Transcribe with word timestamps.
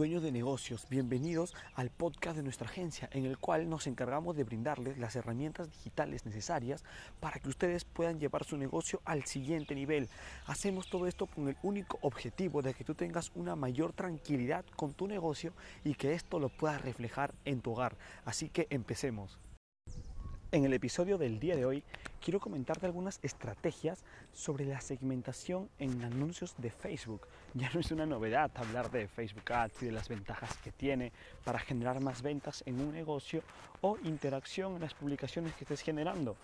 dueños 0.00 0.22
de 0.22 0.32
negocios, 0.32 0.86
bienvenidos 0.88 1.54
al 1.74 1.90
podcast 1.90 2.34
de 2.34 2.42
nuestra 2.42 2.66
agencia 2.66 3.10
en 3.12 3.26
el 3.26 3.36
cual 3.36 3.68
nos 3.68 3.86
encargamos 3.86 4.34
de 4.34 4.44
brindarles 4.44 4.96
las 4.96 5.14
herramientas 5.14 5.70
digitales 5.70 6.24
necesarias 6.24 6.84
para 7.20 7.38
que 7.38 7.50
ustedes 7.50 7.84
puedan 7.84 8.18
llevar 8.18 8.44
su 8.44 8.56
negocio 8.56 9.02
al 9.04 9.26
siguiente 9.26 9.74
nivel. 9.74 10.08
Hacemos 10.46 10.88
todo 10.88 11.06
esto 11.06 11.26
con 11.26 11.48
el 11.48 11.56
único 11.62 11.98
objetivo 12.00 12.62
de 12.62 12.72
que 12.72 12.82
tú 12.82 12.94
tengas 12.94 13.30
una 13.34 13.56
mayor 13.56 13.92
tranquilidad 13.92 14.64
con 14.74 14.94
tu 14.94 15.06
negocio 15.06 15.52
y 15.84 15.92
que 15.92 16.14
esto 16.14 16.38
lo 16.38 16.48
puedas 16.48 16.80
reflejar 16.80 17.34
en 17.44 17.60
tu 17.60 17.72
hogar. 17.72 17.94
Así 18.24 18.48
que 18.48 18.68
empecemos. 18.70 19.38
En 20.52 20.64
el 20.64 20.72
episodio 20.72 21.16
del 21.16 21.38
día 21.38 21.54
de 21.54 21.64
hoy 21.64 21.84
quiero 22.20 22.40
comentarte 22.40 22.84
algunas 22.84 23.20
estrategias 23.22 24.02
sobre 24.32 24.64
la 24.64 24.80
segmentación 24.80 25.70
en 25.78 26.02
anuncios 26.02 26.56
de 26.58 26.70
Facebook. 26.72 27.28
Ya 27.54 27.70
no 27.72 27.78
es 27.78 27.92
una 27.92 28.04
novedad 28.04 28.50
hablar 28.56 28.90
de 28.90 29.06
Facebook 29.06 29.52
Ads 29.52 29.82
y 29.82 29.86
de 29.86 29.92
las 29.92 30.08
ventajas 30.08 30.56
que 30.58 30.72
tiene 30.72 31.12
para 31.44 31.60
generar 31.60 32.00
más 32.00 32.22
ventas 32.22 32.64
en 32.66 32.80
un 32.80 32.92
negocio 32.92 33.42
o 33.80 33.96
interacción 34.02 34.74
en 34.74 34.80
las 34.80 34.94
publicaciones 34.94 35.54
que 35.54 35.64
estés 35.64 35.82
generando 35.82 36.36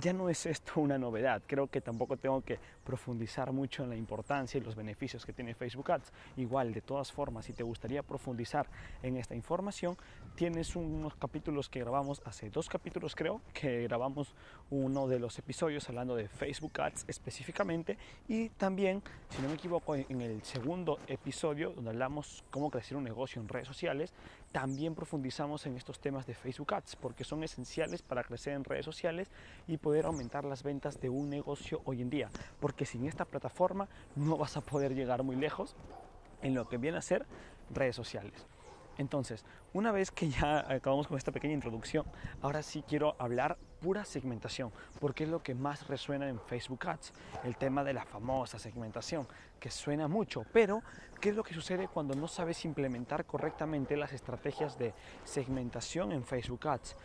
ya 0.00 0.12
no 0.12 0.28
es 0.28 0.46
esto 0.46 0.80
una 0.80 0.98
novedad. 0.98 1.42
Creo 1.46 1.68
que 1.68 1.80
tampoco 1.80 2.16
tengo 2.16 2.40
que 2.42 2.58
profundizar 2.84 3.52
mucho 3.52 3.84
en 3.84 3.90
la 3.90 3.96
importancia 3.96 4.58
y 4.58 4.60
los 4.60 4.74
beneficios 4.74 5.24
que 5.24 5.32
tiene 5.32 5.54
Facebook 5.54 5.90
Ads. 5.90 6.12
Igual, 6.36 6.72
de 6.72 6.80
todas 6.80 7.12
formas, 7.12 7.46
si 7.46 7.52
te 7.52 7.62
gustaría 7.62 8.02
profundizar 8.02 8.66
en 9.02 9.16
esta 9.16 9.34
información, 9.34 9.96
tienes 10.34 10.76
unos 10.76 11.14
capítulos 11.14 11.68
que 11.68 11.80
grabamos 11.80 12.20
hace 12.24 12.50
dos 12.50 12.68
capítulos, 12.68 13.14
creo, 13.14 13.40
que 13.52 13.84
grabamos 13.84 14.34
uno 14.70 15.06
de 15.06 15.18
los 15.18 15.38
episodios 15.38 15.88
hablando 15.88 16.16
de 16.16 16.28
Facebook 16.28 16.80
Ads 16.80 17.04
específicamente 17.08 17.96
y 18.28 18.48
también, 18.50 19.02
si 19.30 19.40
no 19.42 19.48
me 19.48 19.54
equivoco, 19.54 19.94
en 19.94 20.20
el 20.20 20.42
segundo 20.42 20.98
episodio 21.06 21.70
donde 21.70 21.90
hablamos 21.90 22.44
cómo 22.50 22.70
crecer 22.70 22.96
un 22.96 23.04
negocio 23.04 23.40
en 23.40 23.48
redes 23.48 23.68
sociales, 23.68 24.12
también 24.54 24.94
profundizamos 24.94 25.66
en 25.66 25.76
estos 25.76 25.98
temas 25.98 26.26
de 26.26 26.34
Facebook 26.34 26.74
Ads 26.74 26.94
porque 26.94 27.24
son 27.24 27.42
esenciales 27.42 28.02
para 28.02 28.22
crecer 28.22 28.52
en 28.52 28.62
redes 28.62 28.84
sociales 28.84 29.28
y 29.66 29.78
poder 29.78 30.06
aumentar 30.06 30.44
las 30.44 30.62
ventas 30.62 31.00
de 31.00 31.08
un 31.08 31.28
negocio 31.28 31.82
hoy 31.86 32.02
en 32.02 32.08
día. 32.08 32.30
Porque 32.60 32.86
sin 32.86 33.04
esta 33.04 33.24
plataforma 33.24 33.88
no 34.14 34.36
vas 34.36 34.56
a 34.56 34.60
poder 34.60 34.94
llegar 34.94 35.24
muy 35.24 35.34
lejos 35.34 35.74
en 36.40 36.54
lo 36.54 36.68
que 36.68 36.78
viene 36.78 36.98
a 36.98 37.02
ser 37.02 37.26
redes 37.72 37.96
sociales. 37.96 38.46
Entonces, 38.96 39.44
una 39.72 39.90
vez 39.90 40.12
que 40.12 40.30
ya 40.30 40.64
acabamos 40.72 41.08
con 41.08 41.18
esta 41.18 41.32
pequeña 41.32 41.54
introducción, 41.54 42.06
ahora 42.40 42.62
sí 42.62 42.84
quiero 42.86 43.16
hablar 43.18 43.58
pura 43.84 44.02
segmentación, 44.06 44.72
porque 44.98 45.24
es 45.24 45.30
lo 45.30 45.42
que 45.42 45.54
más 45.54 45.86
resuena 45.88 46.26
en 46.26 46.40
Facebook 46.40 46.86
Ads, 46.88 47.12
el 47.44 47.54
tema 47.58 47.84
de 47.84 47.92
la 47.92 48.06
famosa 48.06 48.58
segmentación, 48.58 49.28
que 49.60 49.70
suena 49.70 50.08
mucho, 50.08 50.46
pero 50.54 50.82
¿qué 51.20 51.28
es 51.28 51.36
lo 51.36 51.42
que 51.42 51.52
sucede 51.52 51.88
cuando 51.88 52.14
no 52.14 52.26
sabes 52.26 52.64
implementar 52.64 53.26
correctamente 53.26 53.94
las 53.98 54.14
estrategias 54.14 54.78
de 54.78 54.94
segmentación 55.24 56.12
en 56.12 56.24
Facebook 56.24 56.66
Ads? 56.66 56.96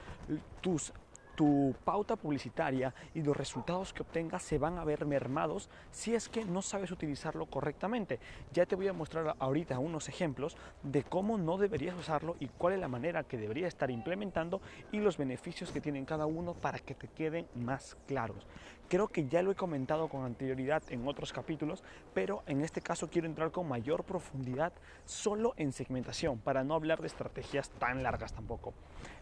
Tus 0.61 0.94
tu 1.39 1.73
pauta 1.85 2.17
publicitaria 2.17 2.93
y 3.13 3.21
los 3.21 3.37
resultados 3.37 3.93
que 3.93 4.01
obtengas 4.01 4.43
se 4.43 4.57
van 4.57 4.77
a 4.77 4.83
ver 4.83 5.05
mermados 5.05 5.69
si 5.89 6.13
es 6.13 6.27
que 6.27 6.43
no 6.43 6.61
sabes 6.61 6.91
utilizarlo 6.91 7.45
correctamente. 7.45 8.19
Ya 8.51 8.65
te 8.65 8.75
voy 8.75 8.89
a 8.89 8.93
mostrar 8.93 9.37
ahorita 9.39 9.79
unos 9.79 10.09
ejemplos 10.09 10.57
de 10.83 11.03
cómo 11.03 11.37
no 11.37 11.57
deberías 11.57 11.95
usarlo 11.95 12.35
y 12.41 12.47
cuál 12.47 12.73
es 12.73 12.81
la 12.81 12.89
manera 12.89 13.23
que 13.23 13.37
deberías 13.37 13.69
estar 13.69 13.89
implementando 13.89 14.59
y 14.91 14.99
los 14.99 15.15
beneficios 15.15 15.71
que 15.71 15.79
tienen 15.79 16.03
cada 16.03 16.25
uno 16.25 16.55
para 16.55 16.79
que 16.79 16.93
te 16.93 17.07
queden 17.07 17.47
más 17.55 17.95
claros. 18.05 18.45
Creo 18.89 19.07
que 19.07 19.29
ya 19.29 19.41
lo 19.41 19.51
he 19.51 19.55
comentado 19.55 20.09
con 20.09 20.25
anterioridad 20.25 20.83
en 20.89 21.07
otros 21.07 21.31
capítulos, 21.31 21.85
pero 22.13 22.43
en 22.47 22.59
este 22.65 22.81
caso 22.81 23.09
quiero 23.09 23.27
entrar 23.27 23.51
con 23.51 23.65
mayor 23.65 24.03
profundidad 24.03 24.73
solo 25.05 25.53
en 25.55 25.71
segmentación 25.71 26.39
para 26.39 26.65
no 26.65 26.73
hablar 26.73 26.99
de 26.99 27.08
estrategias 27.08 27.69
tan 27.69 28.03
largas 28.03 28.33
tampoco. 28.33 28.73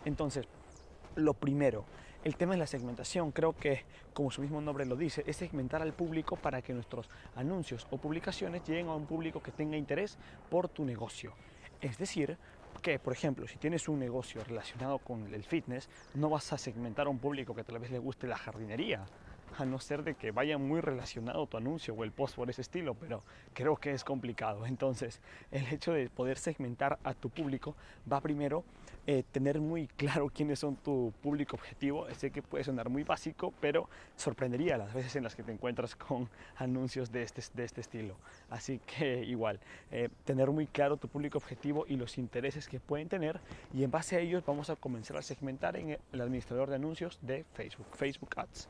Entonces, 0.03 0.47
lo 1.17 1.33
primero, 1.33 1.85
el 2.23 2.35
tema 2.35 2.53
de 2.53 2.59
la 2.59 2.67
segmentación, 2.67 3.31
creo 3.31 3.53
que, 3.55 3.83
como 4.13 4.31
su 4.31 4.41
mismo 4.41 4.61
nombre 4.61 4.85
lo 4.85 4.95
dice, 4.95 5.23
es 5.27 5.37
segmentar 5.37 5.81
al 5.81 5.93
público 5.93 6.35
para 6.35 6.61
que 6.61 6.73
nuestros 6.73 7.09
anuncios 7.35 7.87
o 7.91 7.97
publicaciones 7.97 8.63
lleguen 8.67 8.87
a 8.87 8.95
un 8.95 9.05
público 9.05 9.41
que 9.41 9.51
tenga 9.51 9.77
interés 9.77 10.17
por 10.49 10.69
tu 10.69 10.85
negocio. 10.85 11.33
Es 11.81 11.97
decir, 11.97 12.37
que, 12.81 12.99
por 12.99 13.13
ejemplo, 13.13 13.47
si 13.47 13.57
tienes 13.57 13.87
un 13.87 13.99
negocio 13.99 14.43
relacionado 14.43 14.99
con 14.99 15.33
el 15.33 15.43
fitness, 15.43 15.89
no 16.13 16.29
vas 16.29 16.51
a 16.53 16.57
segmentar 16.57 17.07
a 17.07 17.09
un 17.09 17.19
público 17.19 17.55
que 17.55 17.63
tal 17.63 17.79
vez 17.79 17.91
le 17.91 17.99
guste 17.99 18.27
la 18.27 18.37
jardinería 18.37 19.05
a 19.57 19.65
no 19.65 19.79
ser 19.79 20.03
de 20.03 20.15
que 20.15 20.31
vaya 20.31 20.57
muy 20.57 20.81
relacionado 20.81 21.47
tu 21.47 21.57
anuncio 21.57 21.93
o 21.93 22.03
el 22.03 22.11
post 22.11 22.35
por 22.35 22.49
ese 22.49 22.61
estilo, 22.61 22.95
pero 22.95 23.23
creo 23.53 23.75
que 23.75 23.91
es 23.91 24.03
complicado. 24.03 24.65
Entonces, 24.65 25.21
el 25.51 25.67
hecho 25.67 25.93
de 25.93 26.09
poder 26.09 26.37
segmentar 26.37 26.99
a 27.03 27.13
tu 27.13 27.29
público 27.29 27.75
va 28.11 28.21
primero 28.21 28.63
eh, 29.09 29.23
tener 29.31 29.61
muy 29.61 29.87
claro 29.87 30.29
quiénes 30.29 30.59
son 30.59 30.75
tu 30.75 31.13
público 31.21 31.55
objetivo. 31.55 32.05
Sé 32.13 32.29
que 32.29 32.41
puede 32.41 32.65
sonar 32.65 32.89
muy 32.89 33.03
básico, 33.03 33.53
pero 33.61 33.89
sorprendería 34.17 34.77
las 34.77 34.93
veces 34.93 35.15
en 35.15 35.23
las 35.23 35.33
que 35.33 35.43
te 35.43 35.51
encuentras 35.53 35.95
con 35.95 36.29
anuncios 36.57 37.09
de 37.11 37.23
este, 37.23 37.41
de 37.53 37.63
este 37.63 37.79
estilo. 37.79 38.15
Así 38.49 38.81
que 38.85 39.23
igual, 39.23 39.61
eh, 39.91 40.09
tener 40.25 40.51
muy 40.51 40.67
claro 40.67 40.97
tu 40.97 41.07
público 41.07 41.37
objetivo 41.37 41.85
y 41.87 41.95
los 41.95 42.17
intereses 42.17 42.67
que 42.67 42.81
pueden 42.81 43.07
tener 43.07 43.39
y 43.73 43.83
en 43.83 43.91
base 43.91 44.17
a 44.17 44.19
ellos 44.19 44.43
vamos 44.45 44.69
a 44.69 44.75
comenzar 44.75 45.15
a 45.15 45.21
segmentar 45.21 45.77
en 45.77 45.97
el 46.11 46.21
administrador 46.21 46.69
de 46.69 46.75
anuncios 46.75 47.17
de 47.21 47.45
Facebook, 47.53 47.87
Facebook 47.93 48.31
Ads. 48.35 48.67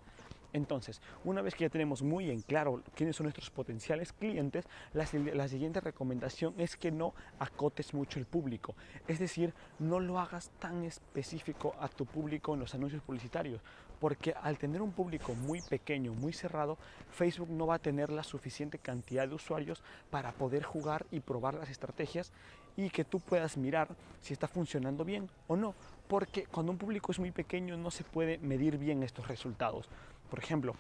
Entonces, 0.54 1.02
una 1.24 1.42
vez 1.42 1.56
que 1.56 1.66
ya 1.66 1.70
tenemos 1.70 2.02
muy 2.02 2.30
en 2.30 2.42
claro 2.42 2.82
quiénes 2.96 3.16
son 3.16 3.26
nuestros 3.26 3.50
potenciales 3.50 4.14
clientes, 4.14 4.66
la, 4.94 5.06
siguiente 5.48 5.82
recomendación 5.82 6.54
es 6.58 6.78
que 6.78 6.92
no 6.92 7.14
acotes 7.40 7.94
mucho 7.94 8.20
el 8.20 8.26
público. 8.26 8.76
Es 9.08 9.20
decir, 9.20 9.54
no 9.80 10.00
lo 10.00 10.20
hagas 10.20 10.52
tan 10.60 10.84
específico 10.84 11.76
a 11.80 11.90
tu 11.90 12.06
público 12.06 12.54
en 12.54 12.62
los 12.62 12.74
anuncios 12.74 13.02
publicitarios, 13.02 13.62
porque 14.00 14.34
al 14.42 14.58
tener 14.58 14.82
un 14.82 14.92
público 14.92 15.34
muy 15.34 15.62
pequeño, 15.62 16.14
muy 16.14 16.34
cerrado, 16.34 16.78
Facebook 17.12 17.50
no 17.50 17.68
va 17.68 17.76
a 17.76 17.80
tener 17.80 18.10
la 18.10 18.24
suficiente 18.24 18.78
cantidad 18.78 19.28
de 19.28 19.36
usuarios 19.36 19.84
para 20.10 20.32
poder 20.32 20.64
jugar 20.64 21.06
y 21.12 21.20
probar 21.20 21.56
las 21.56 21.70
estrategias 21.70 22.32
y 22.78 22.92
que 22.92 23.04
tú 23.04 23.20
puedas 23.20 23.58
mirar 23.58 23.90
si 24.22 24.34
está 24.34 24.48
funcionando 24.48 25.04
bien 25.04 25.30
o 25.48 25.56
no, 25.56 25.74
porque 26.08 26.46
cuando 26.46 26.72
un 26.72 26.78
público 26.78 27.12
es 27.12 27.20
muy 27.20 27.32
pequeño 27.32 27.76
no 27.76 27.92
se 27.92 28.04
puede 28.04 28.38
medir 28.38 28.78
bien 28.78 29.04
estos 29.04 29.28
resultados. 29.28 29.90
Por 30.30 30.40
ejemplo, 30.40 30.76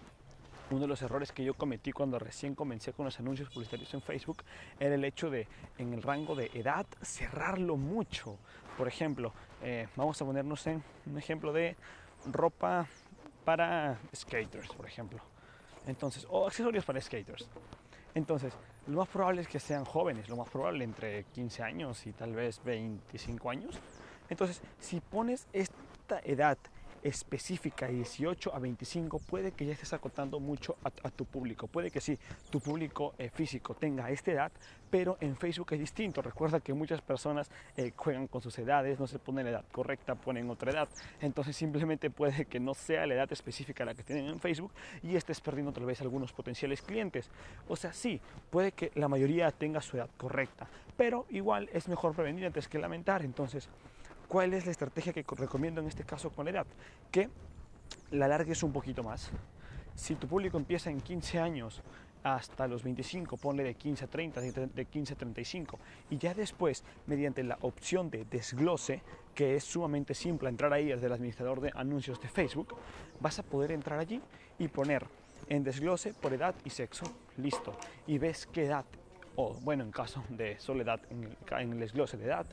uno 0.70 0.82
de 0.82 0.88
los 0.88 1.02
errores 1.02 1.32
que 1.32 1.44
yo 1.44 1.54
cometí 1.54 1.92
cuando 1.92 2.20
recién 2.20 2.54
comencé 2.54 2.92
con 2.92 3.06
los 3.06 3.20
anuncios 3.20 3.50
publicitarios 3.50 3.94
en 3.94 4.02
Facebook 4.02 4.44
era 4.80 4.96
el 4.96 5.06
hecho 5.06 5.30
de, 5.30 5.48
en 5.78 5.94
el 5.94 6.02
rango 6.02 6.36
de 6.36 6.52
edad, 6.54 6.86
cerrarlo 7.02 7.78
mucho. 7.78 8.38
Por 8.78 8.88
ejemplo, 8.88 9.34
eh, 9.64 9.88
vamos 9.96 10.22
a 10.22 10.26
ponernos 10.26 10.68
en 10.68 10.84
un 11.06 11.18
ejemplo 11.18 11.54
de 11.54 11.76
ropa 12.26 12.88
para 13.46 13.98
skaters, 14.14 14.68
por 14.74 14.86
ejemplo. 14.86 15.20
Entonces, 15.86 16.28
o 16.30 16.46
accesorios 16.46 16.84
para 16.84 17.00
skaters. 17.00 17.50
Entonces, 18.14 18.54
lo 18.88 18.98
más 18.98 19.08
probable 19.08 19.42
es 19.42 19.48
que 19.48 19.60
sean 19.60 19.86
jóvenes, 19.86 20.28
lo 20.28 20.36
más 20.36 20.50
probable 20.50 20.84
entre 20.84 21.24
15 21.26 21.64
años 21.64 22.06
y 22.08 22.12
tal 22.12 22.34
vez 22.34 22.62
25 22.64 23.50
años. 23.50 23.80
Entonces, 24.30 24.62
si 24.80 25.00
pones 25.00 25.48
esta 25.54 26.20
edad 26.24 26.58
específica, 27.08 27.88
18 27.88 28.54
a 28.54 28.60
25, 28.60 29.20
puede 29.20 29.52
que 29.52 29.66
ya 29.66 29.74
estés 29.74 29.94
acotando 29.94 30.40
mucho 30.40 30.78
a, 30.84 31.10
tu 31.10 31.26
público. 31.26 31.68
Puede 31.68 31.90
que 31.90 32.02
sí, 32.02 32.20
tu 32.50 32.60
público 32.60 33.14
eh, 33.18 33.30
físico 33.30 33.74
tenga 33.74 34.10
esta 34.12 34.32
edad, 34.32 34.52
pero 34.90 35.18
en 35.22 35.38
Facebook 35.38 35.72
es 35.72 35.80
distinto. 35.80 36.22
Recuerda 36.22 36.60
que 36.60 36.74
muchas 36.74 37.02
personas 37.02 37.50
eh, 37.78 37.94
juegan 37.96 38.28
con 38.28 38.42
sus 38.42 38.58
edades, 38.60 39.00
no 39.00 39.08
se 39.08 39.20
ponen 39.20 39.46
la 39.46 39.52
edad 39.52 39.66
correcta, 39.72 40.16
ponen 40.16 40.50
otra 40.50 40.72
edad. 40.72 40.90
Entonces 41.22 41.56
simplemente 41.56 42.10
puede 42.10 42.46
que 42.46 42.60
no 42.60 42.74
sea 42.74 43.08
la 43.08 43.14
edad 43.14 43.32
específica 43.32 43.86
la 43.86 43.96
que 43.96 44.04
tienen 44.04 44.28
en 44.28 44.40
Facebook 44.40 44.74
y 45.02 45.16
estés 45.16 45.40
perdiendo 45.40 45.72
tal 45.72 45.86
vez 45.86 46.02
algunos 46.02 46.34
potenciales 46.34 46.82
clientes. 46.82 47.30
O 47.68 47.76
sea, 47.76 47.94
sí, 47.94 48.20
puede 48.50 48.74
que 48.74 48.92
la 48.96 49.08
mayoría 49.08 49.52
tenga 49.52 49.82
su 49.82 49.98
edad 49.98 50.10
correcta, 50.18 50.68
pero 50.98 51.26
igual 51.30 51.70
es 51.72 51.88
mejor 51.88 52.14
prevenir 52.14 52.46
antes 52.46 52.68
que 52.68 52.80
lamentar. 52.80 53.24
Entonces, 53.24 53.70
¿Cuál 54.28 54.54
es 54.54 54.66
la 54.66 54.72
estrategia 54.72 55.14
que 55.14 55.24
recomiendo 55.38 55.80
en 55.80 55.88
este 55.88 56.04
caso 56.04 56.30
con 56.30 56.46
la 56.46 56.52
edad? 56.52 56.68
Que 57.12 57.30
la 58.12 58.26
alargues 58.26 58.62
un 58.62 58.74
poquito 58.74 59.02
más. 59.02 59.32
Si 59.96 60.16
tu 60.16 60.28
público 60.28 60.58
empieza 60.58 60.90
en 60.90 61.00
15 61.00 61.40
años 61.40 61.82
hasta 62.24 62.68
los 62.68 62.84
25, 62.84 63.38
ponle 63.38 63.64
de 63.64 63.76
15 63.76 64.04
a 64.04 64.08
30, 64.10 64.42
de 64.42 64.86
15 64.86 65.14
a 65.14 65.18
35. 65.18 65.80
Y 66.10 66.18
ya 66.18 66.34
después, 66.34 66.84
mediante 67.06 67.42
la 67.42 67.58
opción 67.62 68.10
de 68.10 68.26
desglose, 68.26 69.02
que 69.34 69.56
es 69.56 69.64
sumamente 69.64 70.14
simple 70.14 70.50
entrar 70.50 70.74
ahí 70.74 70.88
desde 70.88 71.06
el 71.06 71.14
administrador 71.14 71.62
de 71.62 71.72
anuncios 71.74 72.20
de 72.20 72.28
Facebook, 72.28 72.76
vas 73.22 73.40
a 73.40 73.44
poder 73.44 73.72
entrar 73.72 73.98
allí 73.98 74.22
y 74.60 74.68
poner 74.68 75.06
en 75.48 75.64
desglose 75.64 76.14
por 76.14 76.34
edad 76.34 76.54
y 76.66 76.70
sexo. 76.70 77.06
Listo. 77.38 77.78
Y 78.08 78.18
ves 78.18 78.46
qué 78.46 78.66
edad 78.66 78.84
o 79.38 79.54
bueno, 79.62 79.84
en 79.84 79.92
caso 79.92 80.24
de 80.30 80.60
soledad, 80.60 81.00
en 81.12 81.24
el, 81.24 81.38
en 81.60 81.74
el 81.74 81.80
desglose 81.80 82.18
de 82.18 82.26
edad, 82.26 82.48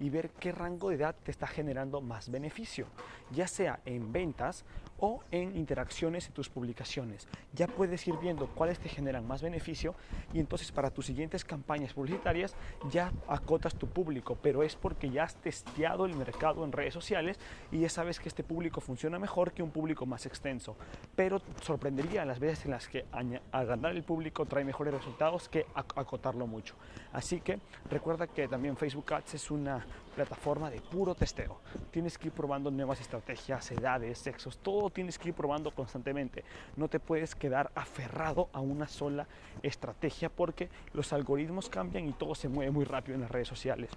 y 0.00 0.10
ver 0.10 0.30
qué 0.30 0.50
rango 0.50 0.88
de 0.88 0.96
edad 0.96 1.14
te 1.22 1.30
está 1.30 1.46
generando 1.46 2.00
más 2.00 2.30
beneficio, 2.30 2.86
ya 3.30 3.46
sea 3.46 3.80
en 3.84 4.12
ventas 4.12 4.64
o 4.98 5.22
en 5.30 5.56
interacciones 5.56 6.26
en 6.26 6.32
tus 6.32 6.48
publicaciones. 6.48 7.28
Ya 7.54 7.66
puedes 7.66 8.06
ir 8.06 8.16
viendo 8.18 8.48
cuáles 8.48 8.78
te 8.78 8.88
generan 8.88 9.26
más 9.26 9.42
beneficio 9.42 9.94
y 10.32 10.40
entonces 10.40 10.72
para 10.72 10.90
tus 10.90 11.06
siguientes 11.06 11.44
campañas 11.44 11.94
publicitarias 11.94 12.54
ya 12.90 13.12
acotas 13.28 13.74
tu 13.74 13.88
público, 13.88 14.36
pero 14.42 14.62
es 14.62 14.76
porque 14.76 15.10
ya 15.10 15.24
has 15.24 15.36
testeado 15.36 16.04
el 16.06 16.14
mercado 16.16 16.64
en 16.64 16.72
redes 16.72 16.94
sociales 16.94 17.38
y 17.70 17.80
ya 17.80 17.88
sabes 17.88 18.20
que 18.20 18.28
este 18.28 18.44
público 18.44 18.80
funciona 18.80 19.18
mejor 19.18 19.52
que 19.52 19.62
un 19.62 19.70
público 19.70 20.06
más 20.06 20.26
extenso. 20.26 20.76
Pero 21.16 21.40
sorprendería 21.62 22.24
las 22.24 22.38
veces 22.38 22.64
en 22.66 22.72
las 22.72 22.88
que 22.88 23.06
agrandar 23.52 23.92
el 23.92 24.02
público 24.02 24.46
trae 24.46 24.64
mejores 24.64 24.94
resultados 24.94 25.48
que 25.48 25.66
acotarlo 25.74 26.46
mucho. 26.46 26.74
Así 27.12 27.40
que 27.40 27.58
recuerda 27.90 28.26
que 28.26 28.48
también 28.48 28.76
Facebook 28.76 29.14
Ads 29.14 29.34
es 29.34 29.50
una 29.50 29.86
plataforma 30.14 30.70
de 30.70 30.80
puro 30.80 31.14
testeo. 31.14 31.60
Tienes 31.90 32.18
que 32.18 32.28
ir 32.28 32.32
probando 32.32 32.70
nuevas 32.70 33.00
estrategias, 33.00 33.70
edades, 33.72 34.18
sexos, 34.18 34.58
todo 34.58 34.90
tienes 34.90 35.18
que 35.18 35.28
ir 35.28 35.34
probando 35.34 35.70
constantemente. 35.70 36.44
No 36.76 36.88
te 36.88 37.00
puedes 37.00 37.34
quedar 37.34 37.70
aferrado 37.74 38.48
a 38.52 38.60
una 38.60 38.88
sola 38.88 39.26
estrategia 39.62 40.28
porque 40.28 40.68
los 40.92 41.12
algoritmos 41.12 41.68
cambian 41.68 42.08
y 42.08 42.12
todo 42.12 42.34
se 42.34 42.48
mueve 42.48 42.70
muy 42.70 42.84
rápido 42.84 43.14
en 43.14 43.22
las 43.22 43.30
redes 43.30 43.48
sociales. 43.48 43.90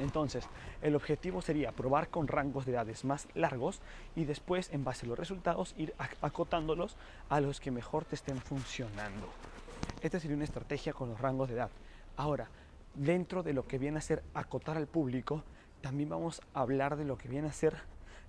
Entonces, 0.00 0.48
el 0.80 0.96
objetivo 0.96 1.42
sería 1.42 1.72
probar 1.72 2.08
con 2.08 2.26
rangos 2.26 2.64
de 2.64 2.72
edades 2.72 3.04
más 3.04 3.28
largos 3.34 3.80
y 4.16 4.24
después, 4.24 4.70
en 4.72 4.82
base 4.82 5.04
a 5.04 5.10
los 5.10 5.18
resultados, 5.18 5.74
ir 5.76 5.94
acotándolos 6.22 6.96
a 7.28 7.40
los 7.40 7.60
que 7.60 7.70
mejor 7.70 8.06
te 8.06 8.14
estén 8.14 8.38
funcionando. 8.38 9.28
Esta 10.00 10.18
sería 10.18 10.36
una 10.36 10.44
estrategia 10.44 10.94
con 10.94 11.10
los 11.10 11.20
rangos 11.20 11.50
de 11.50 11.56
edad. 11.56 11.70
Ahora, 12.16 12.48
dentro 12.94 13.42
de 13.42 13.52
lo 13.52 13.66
que 13.66 13.78
viene 13.78 13.98
a 13.98 14.02
ser 14.02 14.22
acotar 14.34 14.76
al 14.76 14.86
público, 14.86 15.44
también 15.80 16.08
vamos 16.08 16.42
a 16.54 16.60
hablar 16.60 16.96
de 16.96 17.04
lo 17.04 17.16
que 17.16 17.28
viene 17.28 17.48
a 17.48 17.52
ser 17.52 17.76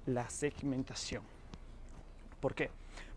la 0.05 0.29
segmentación. 0.29 1.23
¿Por 2.39 2.55
qué? 2.55 2.69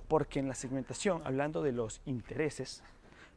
Porque 0.08 0.40
en 0.40 0.48
la 0.48 0.54
segmentación, 0.54 1.22
hablando 1.24 1.62
de 1.62 1.72
los 1.72 2.00
intereses, 2.04 2.82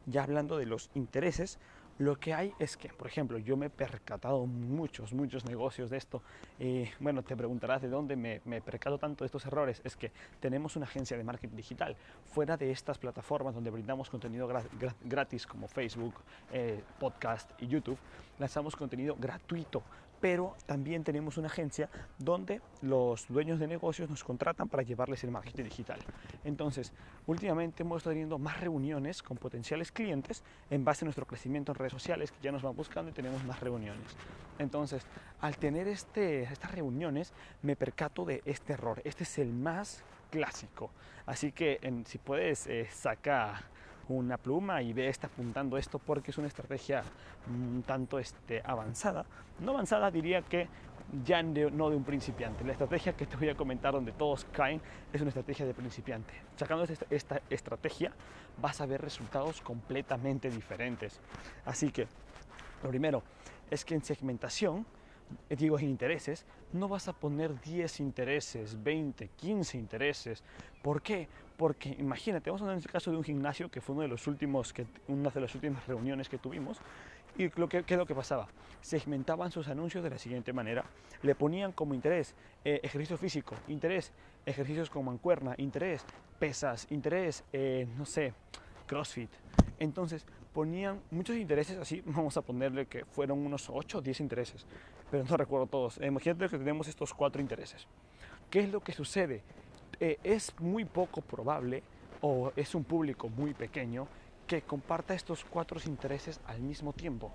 ya 0.05 0.23
hablando 0.23 0.57
de 0.57 0.65
los 0.65 0.89
intereses, 0.95 1.59
lo 1.99 2.19
que 2.19 2.33
hay 2.33 2.53
es 2.59 2.77
que, 2.77 2.89
por 2.89 3.07
ejemplo, 3.07 3.37
yo 3.39 3.57
me 3.57 3.67
he 3.67 3.69
percatado 3.69 4.45
muchos, 4.45 5.13
muchos 5.13 5.45
negocios 5.45 5.89
de 5.89 5.97
esto. 5.97 6.21
y 6.59 6.85
bueno, 6.99 7.23
te 7.23 7.35
preguntarás 7.35 7.81
de 7.81 7.89
dónde 7.89 8.15
me, 8.15 8.41
me, 8.45 8.61
percato 8.61 8.97
tanto 8.97 9.23
de 9.23 9.27
estos 9.27 9.45
errores. 9.45 9.81
Es 9.83 9.95
que 9.95 10.11
tenemos 10.39 10.75
una 10.75 10.85
agencia 10.85 11.17
de 11.17 11.23
marketing 11.23 11.55
digital. 11.55 11.95
Fuera 12.25 12.55
de 12.55 12.71
estas 12.71 12.97
plataformas 12.97 13.55
donde 13.55 13.71
brindamos 13.71 14.09
contenido 14.09 14.47
gratis 15.03 15.47
como 15.47 15.67
Facebook, 15.67 16.13
eh, 16.51 16.81
podcast 16.99 17.51
y 17.61 17.67
YouTube, 17.67 17.97
lanzamos 18.37 18.75
contenido 18.75 19.15
gratuito 19.19 19.83
pero 20.19 20.55
también 20.65 21.03
tenemos 21.03 21.37
una 21.37 21.47
agencia 21.47 21.89
donde 22.17 22.61
los 22.81 23.27
dueños 23.27 23.59
de 23.59 23.67
negocios 23.67 24.09
nos 24.09 24.23
contratan 24.23 24.67
para 24.67 24.83
llevarles 24.83 25.23
el 25.23 25.31
marketing 25.31 25.65
digital. 25.65 25.99
Entonces, 26.43 26.93
últimamente 27.25 27.83
hemos 27.83 27.97
estado 27.97 28.13
teniendo 28.13 28.39
más 28.39 28.59
reuniones 28.59 29.21
con 29.21 29.37
potenciales 29.37 29.91
clientes 29.91 30.43
en 30.69 30.83
base 30.83 31.03
a 31.03 31.07
nuestro 31.07 31.25
crecimiento 31.25 31.71
en 31.71 31.77
redes 31.77 31.93
sociales, 31.93 32.31
que 32.31 32.41
ya 32.41 32.51
nos 32.51 32.61
van 32.61 32.75
buscando 32.75 33.11
y 33.11 33.13
tenemos 33.13 33.43
más 33.43 33.59
reuniones. 33.59 34.15
Entonces, 34.59 35.05
al 35.41 35.57
tener 35.57 35.87
este, 35.87 36.43
estas 36.43 36.71
reuniones, 36.71 37.33
me 37.61 37.75
percato 37.75 38.25
de 38.25 38.41
este 38.45 38.73
error. 38.73 39.01
Este 39.03 39.23
es 39.23 39.37
el 39.37 39.53
más 39.53 40.03
clásico. 40.31 40.91
Así 41.25 41.51
que 41.51 41.79
si 42.05 42.17
puedes, 42.17 42.67
eh, 42.67 42.87
saca 42.91 43.61
una 44.15 44.37
pluma 44.37 44.81
y 44.81 44.93
ve 44.93 45.07
está 45.07 45.27
apuntando 45.27 45.77
esto 45.77 45.99
porque 45.99 46.31
es 46.31 46.37
una 46.37 46.47
estrategia 46.47 47.03
un 47.47 47.83
tanto 47.83 48.19
este, 48.19 48.61
avanzada. 48.63 49.25
No 49.59 49.71
avanzada, 49.71 50.11
diría 50.11 50.41
que 50.41 50.67
ya 51.25 51.41
no 51.41 51.89
de 51.89 51.95
un 51.95 52.03
principiante. 52.03 52.63
La 52.63 52.73
estrategia 52.73 53.13
que 53.13 53.25
te 53.25 53.37
voy 53.37 53.49
a 53.49 53.55
comentar 53.55 53.93
donde 53.93 54.11
todos 54.11 54.45
caen 54.51 54.81
es 55.13 55.21
una 55.21 55.29
estrategia 55.29 55.65
de 55.65 55.73
principiante. 55.73 56.33
Sacando 56.55 56.83
esta, 56.83 57.05
esta 57.09 57.41
estrategia 57.49 58.11
vas 58.61 58.81
a 58.81 58.85
ver 58.85 59.01
resultados 59.01 59.61
completamente 59.61 60.49
diferentes. 60.49 61.19
Así 61.65 61.91
que, 61.91 62.07
lo 62.83 62.89
primero 62.89 63.23
es 63.69 63.85
que 63.85 63.95
en 63.95 64.03
segmentación 64.03 64.85
digo 65.49 65.79
en 65.79 65.85
intereses, 65.85 66.45
no 66.73 66.87
vas 66.87 67.07
a 67.07 67.13
poner 67.13 67.59
10 67.61 67.99
intereses, 67.99 68.81
20, 68.81 69.29
15 69.29 69.77
intereses. 69.77 70.43
¿Por 70.81 71.01
qué? 71.01 71.27
Porque 71.57 71.95
imagínate, 71.97 72.49
vamos 72.49 72.61
a 72.61 72.65
hablar 72.65 72.75
en 72.75 72.79
este 72.79 72.91
caso 72.91 73.09
de 73.09 73.17
un 73.17 73.23
gimnasio 73.23 73.69
que 73.69 73.81
fue 73.81 73.93
uno 73.93 74.03
de 74.03 74.07
los 74.07 74.27
últimos, 74.27 74.73
que, 74.73 74.85
una 75.07 75.31
de 75.31 75.41
las 75.41 75.55
últimas 75.55 75.85
reuniones 75.87 76.29
que 76.29 76.37
tuvimos. 76.37 76.77
Y 77.37 77.49
lo 77.59 77.67
que, 77.67 77.83
¿qué 77.83 77.95
es 77.95 77.97
lo 77.97 78.05
que 78.05 78.15
pasaba? 78.15 78.47
Segmentaban 78.81 79.51
sus 79.51 79.67
anuncios 79.67 80.03
de 80.03 80.11
la 80.11 80.17
siguiente 80.19 80.53
manera. 80.53 80.85
Le 81.23 81.33
ponían 81.35 81.71
como 81.71 81.95
interés 81.95 82.35
eh, 82.63 82.79
ejercicio 82.83 83.17
físico, 83.17 83.55
interés, 83.67 84.11
ejercicios 84.45 84.89
con 84.89 85.05
mancuerna, 85.05 85.55
interés, 85.57 86.05
pesas, 86.39 86.87
interés, 86.91 87.43
eh, 87.51 87.87
no 87.97 88.05
sé, 88.05 88.33
CrossFit. 88.85 89.29
Entonces 89.79 90.25
ponían 90.53 91.01
muchos 91.11 91.35
intereses, 91.35 91.77
así 91.77 92.01
vamos 92.05 92.37
a 92.37 92.41
ponerle 92.41 92.85
que 92.85 93.05
fueron 93.05 93.39
unos 93.39 93.69
8 93.69 93.99
o 93.99 94.01
10 94.01 94.19
intereses, 94.21 94.65
pero 95.11 95.23
no 95.23 95.37
recuerdo 95.37 95.67
todos. 95.67 95.99
Imagínate 96.01 96.49
que 96.49 96.57
tenemos 96.57 96.87
estos 96.87 97.13
cuatro 97.13 97.41
intereses. 97.41 97.87
¿Qué 98.49 98.61
es 98.61 98.71
lo 98.71 98.79
que 98.79 98.93
sucede? 98.93 99.43
Eh, 99.99 100.19
es 100.23 100.53
muy 100.59 100.85
poco 100.85 101.21
probable 101.21 101.81
o 102.21 102.51
es 102.55 102.75
un 102.75 102.83
público 102.83 103.29
muy 103.29 103.53
pequeño 103.53 104.07
que 104.45 104.61
comparta 104.61 105.13
estos 105.13 105.43
cuatro 105.43 105.79
intereses 105.85 106.39
al 106.45 106.59
mismo 106.59 106.93
tiempo. 106.93 107.33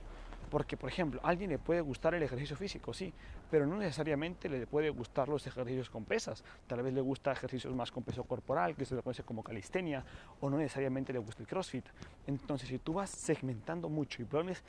Porque, 0.48 0.76
por 0.76 0.90
ejemplo, 0.90 1.18
a 1.24 1.30
alguien 1.30 1.50
le 1.50 1.58
puede 1.58 1.80
gustar 1.80 2.14
el 2.14 2.22
ejercicio 2.22 2.56
físico, 2.56 2.92
sí, 2.92 3.12
pero 3.50 3.66
no 3.66 3.76
necesariamente 3.78 4.50
le 4.50 4.66
puede 4.66 4.90
gustar 4.90 5.28
los 5.28 5.46
ejercicios 5.46 5.88
con 5.88 6.04
pesas. 6.04 6.44
Tal 6.66 6.82
vez 6.82 6.92
le 6.92 7.00
gusta 7.00 7.32
ejercicios 7.32 7.74
más 7.74 7.90
con 7.90 8.02
peso 8.02 8.24
corporal, 8.24 8.76
que 8.76 8.84
se 8.84 8.94
le 8.94 9.02
conoce 9.02 9.22
como 9.22 9.42
calistenia, 9.42 10.04
o 10.40 10.50
no 10.50 10.58
necesariamente 10.58 11.12
le 11.12 11.20
gusta 11.20 11.42
el 11.42 11.48
crossfit. 11.48 11.86
Entonces, 12.26 12.68
si 12.68 12.78
tú 12.78 12.92
vas 12.92 13.08
segmentando 13.08 13.88
mucho 13.88 14.20
y 14.20 14.26
pones 14.26 14.62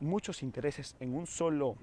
muchos 0.00 0.42
intereses 0.42 0.94
en 1.00 1.14
un 1.14 1.26
solo 1.26 1.76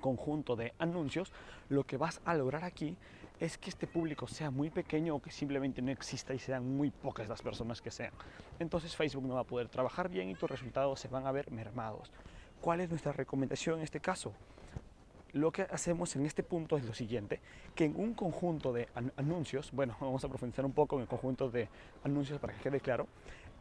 conjunto 0.00 0.56
de 0.56 0.72
anuncios, 0.78 1.32
lo 1.68 1.84
que 1.84 1.98
vas 1.98 2.22
a 2.24 2.34
lograr 2.34 2.64
aquí 2.64 2.96
es 3.40 3.58
que 3.58 3.68
este 3.70 3.86
público 3.86 4.26
sea 4.26 4.50
muy 4.50 4.70
pequeño 4.70 5.16
o 5.16 5.22
que 5.22 5.30
simplemente 5.30 5.82
no 5.82 5.90
exista 5.90 6.32
y 6.32 6.38
sean 6.38 6.76
muy 6.76 6.90
pocas 6.90 7.28
las 7.28 7.42
personas 7.42 7.82
que 7.82 7.90
sean. 7.90 8.12
Entonces 8.58 8.96
Facebook 8.96 9.26
no 9.26 9.34
va 9.34 9.42
a 9.42 9.44
poder 9.44 9.68
trabajar 9.68 10.08
bien 10.08 10.30
y 10.30 10.34
tus 10.34 10.50
resultados 10.50 11.00
se 11.00 11.08
van 11.08 11.26
a 11.26 11.32
ver 11.32 11.50
mermados. 11.50 12.10
¿Cuál 12.60 12.80
es 12.80 12.88
nuestra 12.88 13.12
recomendación 13.12 13.78
en 13.78 13.84
este 13.84 14.00
caso? 14.00 14.32
Lo 15.32 15.52
que 15.52 15.62
hacemos 15.62 16.16
en 16.16 16.24
este 16.24 16.42
punto 16.42 16.78
es 16.78 16.84
lo 16.84 16.94
siguiente, 16.94 17.40
que 17.74 17.84
en 17.84 17.94
un 17.96 18.14
conjunto 18.14 18.72
de 18.72 18.88
anuncios, 19.16 19.70
bueno, 19.72 19.94
vamos 20.00 20.24
a 20.24 20.28
profundizar 20.28 20.64
un 20.64 20.72
poco 20.72 20.96
en 20.96 21.02
el 21.02 21.08
conjunto 21.08 21.50
de 21.50 21.68
anuncios 22.04 22.40
para 22.40 22.54
que 22.54 22.62
quede 22.62 22.80
claro, 22.80 23.06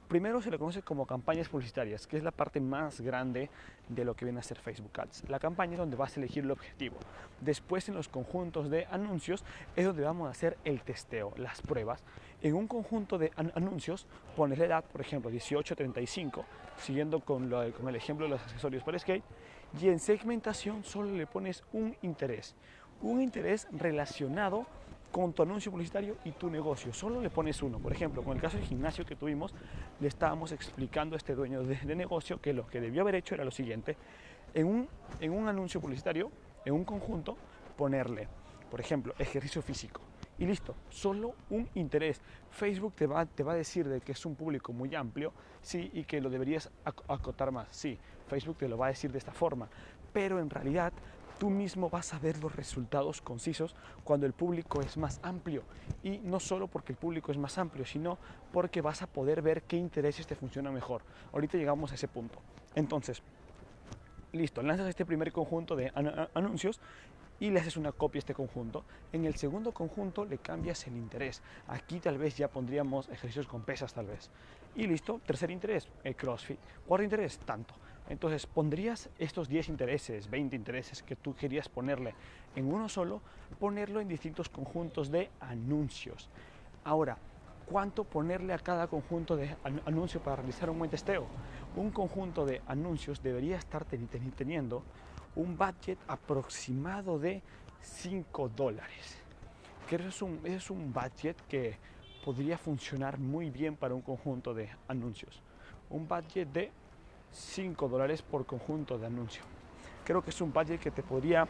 Primero 0.08 0.40
se 0.40 0.52
le 0.52 0.60
conoce 0.60 0.84
como 0.84 1.08
campañas 1.08 1.50
publicitarias, 1.50 2.06
que 2.06 2.18
es 2.18 2.24
la 2.24 2.30
parte 2.30 2.60
más 2.60 3.02
grande 3.02 3.50
de 3.90 4.06
lo 4.06 4.16
que 4.16 4.24
viene 4.24 4.40
a 4.40 4.44
ser 4.44 4.60
Facebook 4.60 5.00
Ads. 5.00 5.28
La 5.30 5.40
campaña 5.40 5.74
es 5.74 5.80
donde 5.80 5.96
vas 5.96 6.16
a 6.16 6.20
elegir 6.20 6.44
el 6.44 6.52
objetivo. 6.52 6.98
Después 7.42 7.90
en 7.90 7.96
los 7.96 8.08
conjuntos 8.08 8.70
de 8.70 8.86
anuncios 8.92 9.44
es 9.76 9.84
donde 9.84 10.04
vamos 10.04 10.28
a 10.28 10.32
hacer 10.32 10.58
el 10.64 10.82
testeo, 10.82 11.34
las 11.38 11.60
pruebas. 11.62 12.04
En 12.44 12.54
un 12.54 12.68
conjunto 12.68 13.18
de 13.18 13.32
anuncios 13.36 14.06
pones 14.36 14.60
la 14.60 14.66
edad, 14.66 14.84
por 14.84 15.02
ejemplo, 15.02 15.32
18-35, 15.32 16.44
siguiendo 16.78 17.22
con, 17.22 17.50
con 17.50 17.90
el 17.90 17.96
ejemplo 17.96 18.28
de 18.28 18.30
los 18.30 18.42
accesorios 18.42 18.84
para 18.84 19.00
skate. 19.00 19.24
Y 19.82 19.90
en 19.90 20.00
segmentación 20.00 20.84
solo 20.84 21.16
le 21.16 21.26
pones 21.26 21.64
un 21.74 21.96
interés. 22.04 22.54
Un 23.02 23.22
interés 23.22 23.68
relacionado 23.72 24.68
con 25.16 25.32
tu 25.32 25.44
anuncio 25.44 25.72
publicitario 25.72 26.18
y 26.26 26.32
tu 26.34 26.50
negocio. 26.50 26.92
Solo 26.92 27.22
le 27.22 27.30
pones 27.30 27.64
uno. 27.64 27.80
Por 27.80 27.94
ejemplo, 27.94 28.22
con 28.22 28.36
el 28.36 28.42
caso 28.42 28.58
del 28.58 28.66
gimnasio 28.66 29.06
que 29.06 29.16
tuvimos, 29.16 29.54
le 30.02 30.10
estábamos 30.10 30.52
explicando 30.52 31.16
a 31.16 31.18
este 31.18 31.34
dueño 31.34 31.64
de, 31.64 31.96
negocio 31.96 32.42
que 32.42 32.52
lo 32.52 32.68
que 32.68 32.82
debió 32.82 33.02
haber 33.02 33.16
hecho 33.16 33.34
era 33.34 33.46
lo 33.46 33.52
siguiente. 33.52 33.96
En 34.54 34.68
un, 34.68 34.90
en 35.22 35.32
un 35.32 35.48
anuncio 35.48 35.80
publicitario, 35.80 36.30
en 36.66 36.74
un 36.74 36.84
conjunto, 36.84 37.38
ponerle, 37.78 38.28
por 38.70 38.82
ejemplo, 38.82 39.16
ejercicio 39.18 39.62
físico. 39.62 40.02
Y 40.38 40.46
listo, 40.48 40.76
solo 40.90 41.34
un 41.50 41.70
interés. 41.76 42.20
Facebook 42.52 42.96
te 42.96 43.08
va, 43.08 43.26
te 43.26 43.42
va 43.44 43.54
a 43.54 43.56
decir 43.56 43.88
de 43.88 44.02
que 44.02 44.12
es 44.12 44.26
un 44.26 44.36
público 44.36 44.74
muy 44.74 44.94
amplio, 44.96 45.32
sí, 45.62 45.92
y 45.94 46.04
que 46.04 46.20
lo 46.20 46.30
deberías 46.30 46.70
acotar 46.84 47.54
más. 47.54 47.70
Sí, 47.72 47.98
Facebook 48.28 48.58
te 48.58 48.68
lo 48.68 48.78
va 48.78 48.88
a 48.88 48.90
decir 48.90 49.14
de 49.14 49.20
esta 49.20 49.32
forma. 49.32 49.70
Pero 50.12 50.40
en 50.40 50.50
realidad 50.50 50.92
tú 51.38 51.50
mismo 51.50 51.90
vas 51.90 52.14
a 52.14 52.20
ver 52.20 52.42
los 52.42 52.56
resultados 52.56 53.22
concisos 53.22 53.76
cuando 54.04 54.26
el 54.26 54.34
público 54.34 54.82
es 54.82 54.98
más 54.98 55.20
amplio. 55.24 55.64
Y 56.04 56.18
no 56.20 56.40
solo 56.40 56.68
porque 56.68 56.94
el 56.94 56.98
público 56.98 57.32
es 57.32 57.38
más 57.38 57.58
amplio, 57.58 57.86
sino 57.86 58.18
porque 58.52 58.82
vas 58.82 59.02
a 59.02 59.08
poder 59.08 59.42
ver 59.42 59.64
qué 59.64 59.78
intereses 59.78 60.28
te 60.28 60.36
funcionan 60.36 60.74
mejor. 60.74 61.02
Ahorita 61.34 61.58
llegamos 61.58 61.92
a 61.92 61.96
ese 61.96 62.08
punto. 62.08 62.40
Entonces, 62.76 63.22
listo, 64.32 64.62
lanzas 64.62 64.88
este 64.88 65.06
primer 65.06 65.32
conjunto 65.32 65.76
de 65.76 65.92
anuncios 66.34 66.80
y 67.40 67.50
le 67.50 67.60
haces 67.60 67.78
una 67.78 67.92
copia 67.92 68.20
a 68.20 68.22
este 68.22 68.34
conjunto. 68.34 68.86
En 69.12 69.26
el 69.26 69.36
segundo 69.36 69.74
conjunto 69.74 70.26
le 70.26 70.38
cambias 70.38 70.88
el 70.88 70.96
interés. 70.96 71.42
Aquí 71.68 72.00
tal 72.00 72.18
vez 72.18 72.38
ya 72.38 72.48
pondríamos 72.48 73.10
ejercicios 73.10 73.48
con 73.48 73.64
pesas 73.64 73.94
tal 73.94 74.08
vez. 74.08 74.30
Y 74.76 74.88
listo, 74.88 75.20
tercer 75.26 75.52
interés, 75.52 75.88
el 76.04 76.16
CrossFit. 76.16 76.60
Cuarto 76.86 77.04
interés, 77.04 77.38
tanto. 77.40 77.74
Entonces, 78.10 78.46
pondrías 78.46 79.10
estos 79.18 79.48
10 79.48 79.70
intereses, 79.70 80.30
20 80.30 80.56
intereses 80.56 81.02
que 81.02 81.16
tú 81.16 81.34
querías 81.34 81.70
ponerle 81.70 82.14
en 82.56 82.72
uno 82.72 82.88
solo, 82.88 83.22
ponerlo 83.60 84.00
en 84.00 84.08
distintos 84.08 84.48
conjuntos 84.48 85.10
de 85.10 85.32
anuncios. 85.40 86.30
Ahora, 86.84 87.18
¿cuánto 87.66 88.04
ponerle 88.04 88.54
a 88.54 88.60
cada 88.60 88.88
conjunto 88.88 89.36
de 89.36 89.56
anuncios 89.86 90.22
para 90.22 90.38
realizar 90.38 90.70
un 90.70 90.78
buen 90.78 90.92
testeo? 90.92 91.26
Un 91.76 91.90
conjunto 91.90 92.46
de 92.46 92.62
anuncios 92.68 93.24
debería 93.24 93.58
estar 93.58 93.86
teniendo 93.86 94.84
un 95.36 95.58
budget 95.58 95.98
aproximado 96.08 97.18
de 97.18 97.42
5 97.82 98.50
dólares. 98.50 99.18
Que 99.90 99.96
es 99.96 100.22
un, 100.22 100.40
es 100.44 100.70
un 100.70 100.94
budget 100.94 101.42
que 101.48 101.78
podría 102.24 102.58
funcionar 102.58 103.20
muy 103.20 103.50
bien 103.50 103.76
para 103.76 103.96
un 103.96 104.02
conjunto 104.02 104.54
de 104.54 104.70
anuncios. 104.88 105.42
Un 105.90 106.08
budget 106.08 106.48
de 106.50 106.72
5 107.36 107.90
dólares 107.90 108.22
por 108.22 108.46
conjunto 108.46 108.98
de 108.98 109.08
anuncio. 109.08 109.44
Creo 110.04 110.22
que 110.22 110.30
es 110.30 110.42
un 110.42 110.54
budget 110.54 110.80
que 110.80 110.92
te 110.92 111.04
podría 111.04 111.48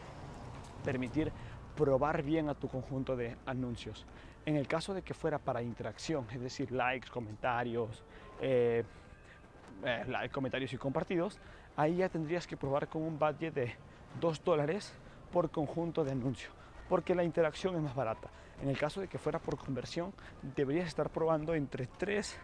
permitir 0.84 1.32
probar 1.76 2.24
bien 2.24 2.50
a 2.50 2.56
tu 2.56 2.68
conjunto 2.68 3.16
de 3.16 3.38
anuncios. 3.46 4.06
En 4.46 4.56
el 4.56 4.68
caso 4.68 4.94
de 4.94 5.02
que 5.02 5.14
fuera 5.14 5.38
para 5.40 5.62
interacción, 5.62 6.26
es 6.32 6.42
decir, 6.42 6.72
likes, 6.72 7.10
comentarios, 7.10 8.04
eh, 8.42 8.84
eh, 9.84 10.30
comentarios 10.32 10.72
y 10.74 10.78
compartidos, 10.78 11.40
ahí 11.76 11.98
ya 11.98 12.10
tendrías 12.10 12.48
que 12.48 12.56
probar 12.56 12.88
con 12.88 13.02
un 13.02 13.20
budget 13.20 13.54
de 13.54 13.76
2 14.20 14.44
dólares 14.44 14.94
por 15.32 15.52
conjunto 15.52 16.04
de 16.04 16.12
anuncio, 16.12 16.50
porque 16.88 17.14
la 17.14 17.24
interacción 17.24 17.76
es 17.76 17.82
más 17.82 17.96
barata. 17.96 18.30
En 18.62 18.70
el 18.70 18.78
caso 18.78 19.02
de 19.02 19.08
que 19.08 19.18
fuera 19.18 19.40
por 19.40 19.58
conversión, 19.58 20.14
deberías 20.56 20.88
estar 20.88 21.10
probando 21.10 21.54
entre 21.54 21.88
3 21.88 22.40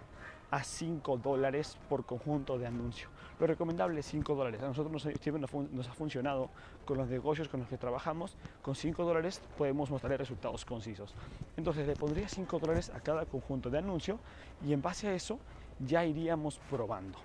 a 0.51 0.63
5 0.63 1.17
dólares 1.17 1.77
por 1.89 2.05
conjunto 2.05 2.59
de 2.59 2.67
anuncio. 2.67 3.07
Lo 3.39 3.47
recomendable 3.47 4.01
es 4.01 4.05
5 4.07 4.35
dólares. 4.35 4.61
A 4.61 4.67
nosotros 4.67 4.91
nos, 4.91 5.03
siempre 5.21 5.39
nos, 5.39 5.87
ha 5.87 5.93
funcionado 5.93 6.49
con 6.85 6.97
los 6.97 7.07
negocios 7.07 7.47
con 7.47 7.61
los 7.61 7.69
que 7.69 7.77
trabajamos. 7.77 8.35
Con 8.61 8.75
5 8.75 9.03
dólares 9.05 9.41
podemos 9.57 9.89
mostrar 9.89 10.17
resultados 10.19 10.65
concisos. 10.65 11.15
Entonces 11.55 11.87
le 11.87 11.95
pondría 11.95 12.27
5 12.27 12.59
dólares 12.59 12.91
a 12.93 12.99
cada 12.99 13.25
conjunto 13.25 13.69
de 13.69 13.77
anuncio 13.77 14.19
y 14.65 14.73
en 14.73 14.81
base 14.81 15.07
a 15.07 15.13
eso 15.13 15.39
ya 15.79 16.05
iríamos 16.05 16.59
probando. 16.69 17.17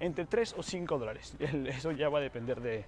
Entre 0.00 0.26
3 0.26 0.56
o 0.58 0.62
5 0.62 0.98
dólares. 0.98 1.36
Eso 1.38 1.92
ya 1.92 2.08
va 2.08 2.18
a 2.18 2.22
depender 2.22 2.60
de, 2.60 2.84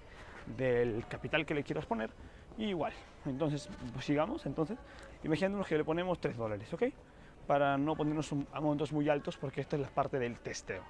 del 0.57 1.05
capital 1.07 1.45
que 1.45 1.53
le 1.53 1.63
quieras 1.63 1.85
poner. 1.85 2.09
Y 2.57 2.65
igual. 2.65 2.91
Entonces, 3.25 3.69
pues 3.93 4.03
sigamos. 4.03 4.45
Entonces, 4.45 4.77
imaginemos 5.23 5.65
que 5.65 5.77
le 5.77 5.85
ponemos 5.85 6.19
3 6.19 6.35
dólares, 6.35 6.73
¿ok? 6.73 6.83
Para 7.47 7.77
no 7.77 7.95
ponernos 7.95 8.31
a 8.53 8.61
montos 8.61 8.91
muy 8.91 9.09
altos 9.09 9.37
porque 9.37 9.61
esta 9.61 9.75
es 9.75 9.81
la 9.81 9.89
parte 9.89 10.19
del 10.19 10.39
testeo. 10.39 10.83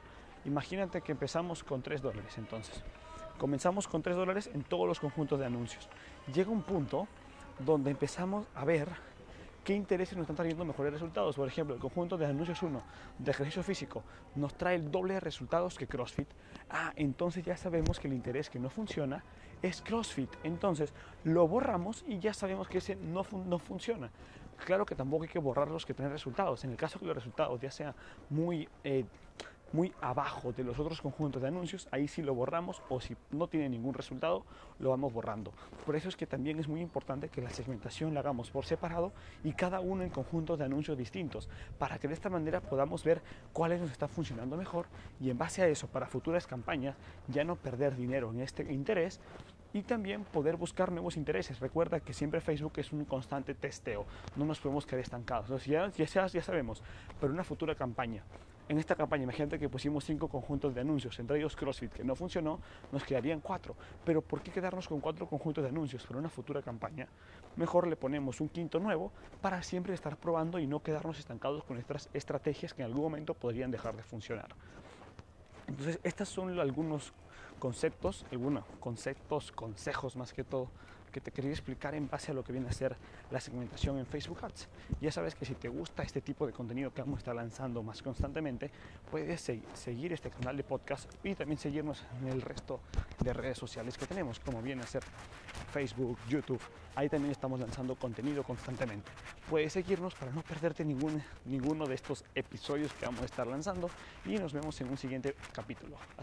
Imagínate 0.46 1.02
que 1.02 1.12
empezamos 1.12 1.64
con 1.64 1.82
3 1.82 2.02
dólares 2.02 2.38
entonces. 2.38 2.84
Comenzamos 3.38 3.88
con 3.88 4.02
3 4.02 4.16
dólares 4.16 4.50
en 4.54 4.64
todos 4.64 4.88
los 4.88 5.00
conjuntos 5.00 5.40
de 5.40 5.46
anuncios. 5.46 5.90
Llega 6.34 6.52
un 6.52 6.62
punto 6.62 7.08
donde 7.60 7.92
empezamos 7.92 8.48
a 8.56 8.64
ver 8.66 8.90
qué 9.64 9.74
intereses 9.74 10.16
nos 10.16 10.24
están 10.24 10.36
trayendo 10.36 10.64
mejores 10.64 10.94
resultados. 10.94 11.36
Por 11.36 11.48
ejemplo, 11.48 11.76
el 11.76 11.82
conjunto 11.82 12.18
de 12.18 12.28
anuncios 12.28 12.62
1 12.62 12.82
de 13.18 13.32
ejercicio 13.32 13.64
físico 13.64 14.04
nos 14.36 14.54
trae 14.56 14.76
el 14.76 14.92
doble 14.92 15.16
de 15.16 15.20
resultados 15.20 15.78
que 15.78 15.88
CrossFit. 15.88 16.30
Ah, 16.70 16.94
entonces 16.96 17.44
ya 17.44 17.58
sabemos 17.58 18.00
que 18.00 18.08
el 18.08 18.14
interés 18.14 18.50
que 18.50 18.60
no 18.60 18.70
funciona 18.70 19.24
es 19.62 19.82
CrossFit. 19.82 20.30
Entonces 20.44 20.94
lo 21.24 21.48
borramos 21.48 22.06
y 22.08 22.20
ya 22.20 22.34
sabemos 22.34 22.68
que 22.68 22.78
ese 22.78 22.96
no, 22.96 23.26
no 23.48 23.58
funciona. 23.58 24.12
Claro 24.64 24.86
que 24.86 24.96
tampoco 24.96 25.24
hay 25.24 25.30
que 25.30 25.40
borrar 25.40 25.70
los 25.70 25.86
que 25.86 25.94
tienen 25.94 26.12
resultados. 26.12 26.64
En 26.64 26.72
el 26.72 26.78
caso 26.78 27.00
que 27.00 27.06
los 27.06 27.16
resultados 27.16 27.60
ya 27.60 27.72
sean 27.72 27.94
muy, 28.30 28.68
eh, 28.84 29.06
muy 29.74 29.94
abajo 30.02 30.54
de 30.54 30.64
los 30.64 30.80
otros 30.80 31.02
conjuntos 31.02 31.42
de 31.42 31.50
anuncios, 31.50 31.88
ahí 31.92 32.08
sí 32.08 32.22
lo 32.22 32.34
borramos 32.34 32.82
o 32.90 33.02
si 33.02 33.16
no 33.32 33.48
tiene 33.48 33.68
ningún 33.70 33.94
resultado, 33.94 34.46
lo 34.80 34.92
vamos 34.92 35.12
borrando. 35.12 35.52
Por 35.86 35.96
eso 35.96 36.08
es 36.08 36.16
que 36.16 36.26
también 36.26 36.60
es 36.60 36.68
muy 36.68 36.82
importante 36.82 37.30
que 37.30 37.42
la 37.42 37.50
segmentación 37.50 38.14
la 38.14 38.22
hagamos 38.22 38.50
por 38.52 38.66
separado 38.66 39.12
y 39.44 39.54
cada 39.54 39.82
uno 39.82 40.04
en 40.04 40.10
conjuntos 40.10 40.60
de 40.60 40.66
anuncios 40.66 40.98
distintos, 40.98 41.50
para 41.78 42.00
que 42.00 42.08
de 42.08 42.14
esta 42.14 42.30
manera 42.30 42.62
podamos 42.62 43.04
ver 43.04 43.22
cuáles 43.54 43.82
nos 43.82 43.92
están 43.92 44.10
funcionando 44.10 44.56
mejor 44.56 44.86
y 45.20 45.30
en 45.30 45.38
base 45.38 45.62
a 45.62 45.68
eso, 45.68 45.88
para 45.88 46.08
futuras 46.08 46.48
campañas, 46.48 46.96
ya 47.28 47.44
no 47.44 47.56
perder 47.56 47.96
dinero 47.96 48.32
en 48.32 48.42
este 48.42 48.72
interés 48.72 49.20
y 49.76 49.84
también 49.84 50.24
poder 50.24 50.56
buscar 50.56 50.90
nuevos 50.90 51.18
intereses. 51.18 51.60
Recuerda 51.60 52.00
que 52.00 52.14
siempre 52.14 52.40
Facebook 52.40 52.72
es 52.78 52.94
un 52.94 53.04
constante 53.04 53.54
testeo, 53.54 54.06
no 54.38 54.46
nos 54.46 54.58
podemos 54.62 54.86
quedar 54.86 55.02
estancados. 55.02 55.66
ya, 55.66 55.90
ya, 55.90 56.28
ya 56.28 56.42
sabemos, 56.42 56.82
pero 57.20 57.34
una 57.34 57.44
futura 57.44 57.76
campaña. 57.76 58.24
En 58.70 58.78
esta 58.78 58.96
campaña, 58.96 59.24
imagínate 59.24 59.60
que 59.60 59.68
pusimos 59.68 60.06
cinco 60.06 60.30
conjuntos 60.30 60.74
de 60.74 60.80
anuncios, 60.80 61.20
entre 61.20 61.40
ellos 61.40 61.58
CrossFit, 61.58 61.92
que 61.92 62.06
no 62.06 62.16
funcionó, 62.16 62.62
nos 62.94 63.04
quedarían 63.04 63.42
cuatro. 63.42 63.76
Pero 64.06 64.22
¿por 64.22 64.42
qué 64.42 64.50
quedarnos 64.50 64.88
con 64.88 65.02
cuatro 65.02 65.28
conjuntos 65.28 65.62
de 65.62 65.70
anuncios 65.70 66.08
para 66.08 66.20
una 66.20 66.30
futura 66.30 66.62
campaña? 66.62 67.10
Mejor 67.58 67.86
le 67.86 67.98
ponemos 67.98 68.40
un 68.40 68.48
quinto 68.48 68.80
nuevo 68.80 69.12
para 69.42 69.62
siempre 69.62 69.94
estar 69.94 70.16
probando 70.16 70.58
y 70.58 70.68
no 70.68 70.82
quedarnos 70.82 71.20
estancados 71.20 71.66
con 71.66 71.78
estas 71.78 72.10
estrategias 72.14 72.74
que 72.74 72.82
en 72.82 72.88
algún 72.88 73.04
momento 73.04 73.34
podrían 73.34 73.72
dejar 73.72 73.98
de 73.98 74.04
funcionar. 74.04 74.56
Entonces, 75.68 76.00
estos 76.04 76.30
son 76.30 76.58
algunos 76.58 77.14
conceptos, 77.66 78.24
algunos 78.32 78.64
conceptos, 78.80 79.52
consejos 79.52 80.16
más 80.16 80.34
que 80.34 80.44
todo, 80.44 80.70
que 81.12 81.20
te 81.20 81.32
quería 81.32 81.50
explicar 81.50 81.96
en 81.96 82.08
base 82.08 82.30
a 82.30 82.36
lo 82.36 82.44
que 82.44 82.52
viene 82.52 82.70
a 82.70 82.72
ser 82.72 82.96
la 83.32 83.40
segmentación 83.40 83.98
en 83.98 84.06
Facebook 84.06 84.38
Ads. 84.44 84.68
Ya 85.02 85.12
sabes 85.12 85.34
que 85.34 85.46
si 85.46 85.56
te 85.56 85.68
gusta 85.68 86.04
este 86.04 86.22
tipo 86.22 86.46
de 86.46 86.54
contenido 86.54 86.94
que 86.94 87.02
vamos 87.02 87.16
a 87.16 87.22
estar 87.22 87.36
lanzando 87.36 87.82
más 87.82 88.04
constantemente, 88.04 88.70
puedes 89.10 89.42
seguir 89.42 90.14
este 90.14 90.30
canal 90.30 90.56
de 90.56 90.64
podcast 90.64 91.12
y 91.24 91.34
también 91.34 91.58
seguirnos 91.58 92.04
en 92.22 92.28
el 92.28 92.40
resto 92.44 92.82
de 93.24 93.34
redes 93.34 93.58
sociales 93.58 93.98
que 93.98 94.06
tenemos, 94.06 94.40
como 94.40 94.62
viene 94.62 94.84
a 94.84 94.86
ser 94.86 95.02
Facebook, 95.74 96.20
YouTube. 96.30 96.62
Ahí 96.94 97.10
también 97.10 97.32
estamos 97.32 97.60
lanzando 97.60 97.96
contenido 97.96 98.44
constantemente. 98.44 99.10
Puedes 99.50 99.74
seguirnos 99.74 100.14
para 100.14 100.32
no 100.32 100.44
perderte 100.44 100.86
ningún, 100.86 101.24
ninguno 101.46 101.88
de 101.88 101.96
estos 101.96 102.24
episodios 102.36 102.94
que 102.94 103.08
vamos 103.08 103.24
a 103.24 103.26
estar 103.26 103.48
lanzando 103.48 103.90
y 104.24 104.36
nos 104.38 104.54
vemos 104.54 104.80
en 104.82 104.90
un 104.90 104.98
siguiente 104.98 105.36
capítulo. 105.52 105.98